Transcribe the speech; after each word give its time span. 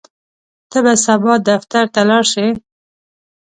ته 0.69 0.77
به 0.83 0.93
سبا 1.05 1.33
دفتر 1.49 1.85
ته 1.93 2.01
لاړ 2.09 2.23
شې؟ 2.31 2.47